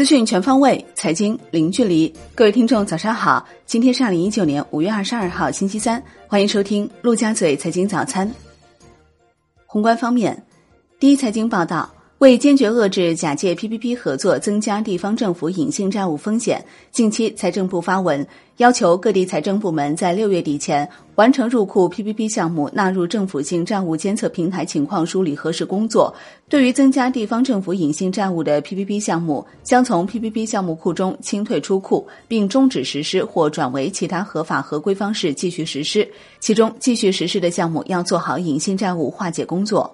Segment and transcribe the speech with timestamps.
[0.00, 2.10] 资讯全方位，财经零距离。
[2.34, 3.46] 各位听众，早上好！
[3.66, 8.32] 今天是二零一九年五月二十二号，星期三，欢迎收听陆家嘴财经早餐。
[9.66, 10.42] 宏观方面，
[10.98, 11.90] 第一财经报道。
[12.20, 16.62] 为坚决遏制假借 PPP 合作增加地方政府隐性债务风险，
[16.92, 18.26] 近期财政部发文
[18.58, 26.14] 要求各地财政部门在六月底前完成入库 PPP 项目纳入政府性债务监测平台情况梳理核实工作。
[26.46, 36.06] 对于增加地方政府隐性债务的 PPP 项目，将从 PPP 项目库中清退出库，并终止实施或转为其他合法合规方式继续实施。
[36.38, 39.90] 其中，继续实施的项目要做好隐性债务化解工作。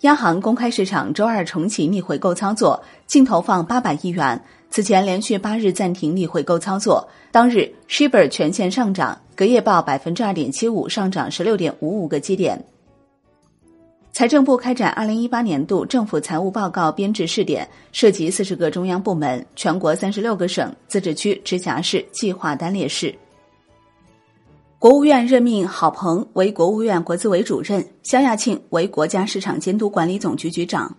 [0.00, 4.38] 央行公开市场周二重启逆回购操作，净投放八百亿元。
[4.68, 7.08] 此前连续八日暂停逆回购操作。
[7.30, 12.62] 当日，Shiba 全线上涨，隔夜报百分之二点七五，上涨十六点五五个基点。
[14.12, 23.14] 财政部开展二零一八年度政府财务报告编制试点，涉及四十个中央部门、全国三十六个省、自治区、直辖市、计划单列市。
[24.84, 30.94] 国务院任命郝鹏为国务院国资委主任，肖亚庆为国家市场监督管理总局局长。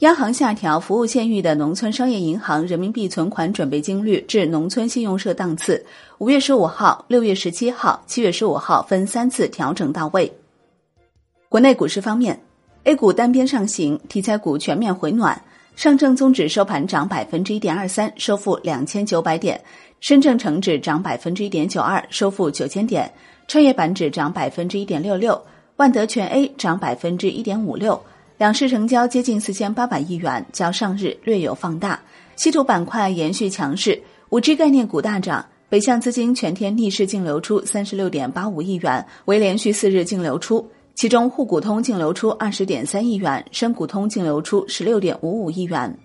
[0.00, 5.86] 央行下调服务县域的农村商业银行人民币存款准备金率至农村信用社档次，
[6.18, 10.32] 五月十五号、六月十七号、七月十五号分三次调整到位。
[11.48, 12.42] 国内股市方面
[12.82, 15.40] ，A 股单边上行，题材股全面回暖。
[15.78, 19.56] 上证综指收盘涨百分之一点二三，收复两千九百点；
[20.00, 23.08] 深证成指涨百分之一点九二，收复九千点；
[23.46, 25.40] 创业板指涨百分之一点六六，
[25.76, 28.02] 万德全 A 涨百分之一点五六。
[28.38, 32.00] 两市成交接近四千八百亿元，较上日略有放大。
[32.34, 40.68] 稀土板块延续强势，五 G 概念股大涨，北向资金全天逆势净流出三十六点八五亿元，为连续四日净流出。
[40.98, 45.96] 其中，沪股通净流出二十点三亿元，深股通净流出十六点五五亿元。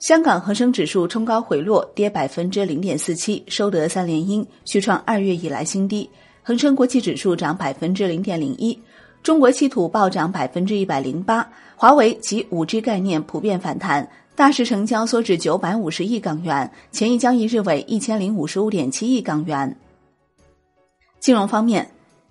[0.00, 6.10] 香港恒生指数冲高回落，跌百分之零点四七，收得三连阴，续创二月以来新低。
[6.42, 8.76] 恒生国际指数涨百分之零点零一，
[9.22, 19.78] 中国稀土暴涨百分之一百零八，华为及五 G 概念普遍反弹，大市成交缩至九百五十亿港元，前一交易日为一千零五十五点七亿港元。
[21.20, 21.88] 金融方面。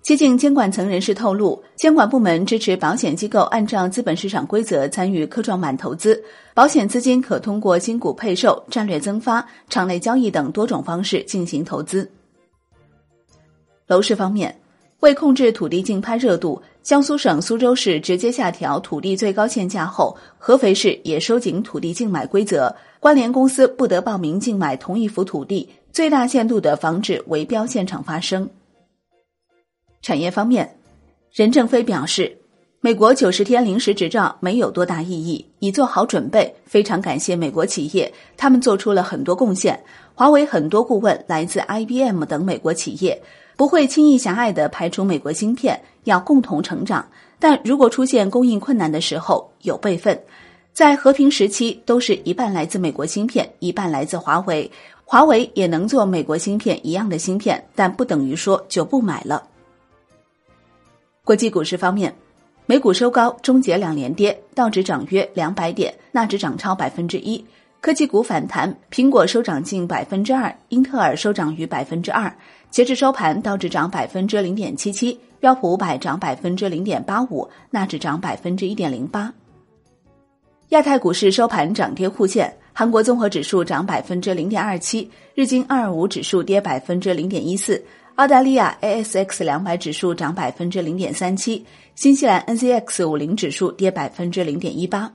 [0.08, 6.18] 接近监管层人士透露，监管部门支持保险机构按照资本市场规则参与科创板投资，
[6.54, 12.10] 保险资金可通过新股配售、战略增发、场内交易等多种方式进行投资。
[13.86, 14.58] 楼市方面，
[15.00, 28.48] 为控制土地竞拍热度，江苏省苏州市直接下调土地最高限价后，合肥市也收紧土地竞买规则，关联公司不得报名竞买同一幅土地，最大限度的防止围标现场发生。
[30.08, 30.66] 产业方面，
[31.30, 32.34] 任正非表示，
[32.80, 36.50] 美国九十天临时执照没有多大意义，已做好准备。
[36.64, 39.78] 非常感谢美国企业，他们做出了很多贡献。
[40.14, 43.20] 华为很多顾问来自 IBM 等美国企业，
[43.54, 47.06] 不会轻易狭隘的排除美国芯片，要共同成长。
[47.38, 50.18] 但如果出现供应困难的时候，有备份。
[50.72, 54.70] 在和平时期，都是一半来自美国芯片，一半来自华为。
[55.04, 59.42] 华为也能做美国芯片一样的芯片，但不等于说就不买了。
[61.28, 62.10] 国际股市方面，
[62.64, 67.44] 美股收高，终结两连跌，道指涨约两百点，纳指涨超百分之一。
[67.82, 72.34] 科技股反弹，苹果收涨近百分之二，英特尔收涨逾百分之二。
[72.70, 79.30] 截至收盘，道指涨百分之零点七七，标普五百涨百分之零点八五，纳指涨百分之一点零八。
[80.70, 87.84] 亚太股市收盘涨跌互现，韩国综合指数涨百分之零点二七，日经二二五指数跌百分之零点一四。
[88.18, 91.64] 澳大利亚 ASX 两百指数涨百分之零点三七，
[91.94, 95.12] 新西兰 NZX 五零指数跌百分之零点一八。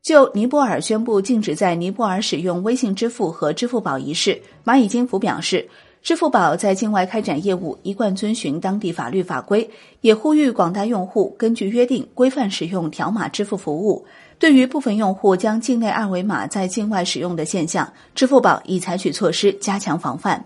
[0.00, 5.68] 就尼泊尔宣布禁止在尼泊尔使用微信支付和支付宝一事，蚂蚁金服表示，
[6.02, 9.68] 支付宝在境外开展业务一贯遵循当地法律法规，
[10.00, 14.02] 也呼吁广大用户根据约定规范使用条码支付服务。
[14.38, 20.38] 对于部分用户将境内二维码在境外使用的现象，支付宝已采取措施加强防范。《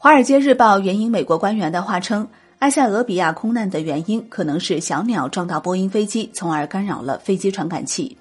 [0.00, 2.28] 华尔街日报》援引美国官员的话称，
[2.60, 8.16] 埃塞俄比亚空难的原因可能是小鸟撞到波音飞机，从而干扰了飞机传感器。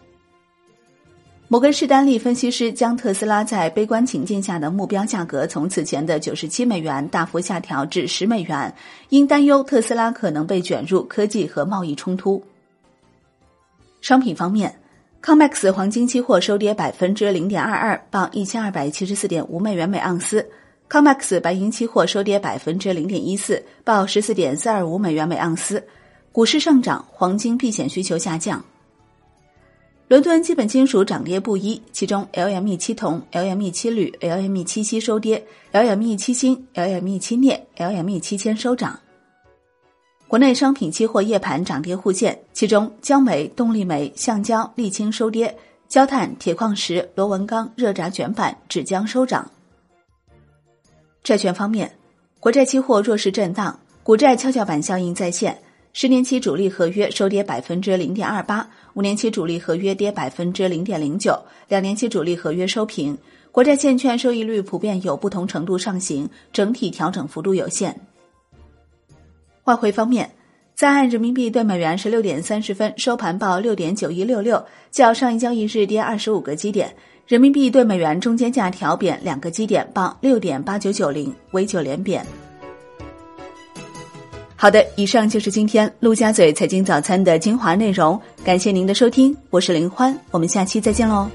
[1.47, 8.73] 摩根士丹利分析师将特斯拉在悲观情境下的目标价格从此前的九十七美元大幅下调至十美元，
[9.09, 12.43] 因担忧特斯拉可能被卷入科技和贸易冲突。
[14.01, 14.79] 商品方面
[15.21, 20.49] ，COMEX 黄金期货收跌百分之零点二二，报一千二百七十四点五美元每盎司。
[20.89, 25.83] COMEX 白银期货收跌百分之零点一四，报十四点四二五美元每盎司。
[26.31, 28.63] 股市上涨，黄金避险需求下降。
[30.07, 38.97] 伦敦基本金属涨跌不一，其中 LME 七铜、LME 七铝、LME 七锡收跌，LME 七锌、LME 七镍、LME 七铅收涨。
[40.29, 45.53] 国内商品期货夜盘涨跌互现，其中焦煤、动力煤、橡胶、沥青收跌，
[45.89, 49.51] 焦炭、铁矿石、螺纹钢、热轧卷板、纸浆收涨。
[51.27, 51.91] 债券方面，
[52.39, 55.59] 国债期货弱势震荡，股债跷跷板效应再现。
[55.91, 61.37] 十年期主力合约收跌百分之零点二八，五年期主力合约跌百分之零点零九，
[61.67, 63.17] 两年期主力合约收平。
[63.51, 67.99] 国债现券收益率普遍有不同程度上行，整体调整幅度有限。
[69.65, 70.31] 外汇方面，
[70.75, 76.95] 在岸人民币对美元十六点三十分收盘报六点九一六六，较上一交易日跌二十五个基点。
[77.27, 82.25] 人民币对美元中间价调贬两个基点，报六点八九九零，为九连贬。
[84.55, 91.29] 好的，以上就是今天陆家嘴财经早餐的精华内容，感谢您的收听，我是林欢，我们下期再见喽。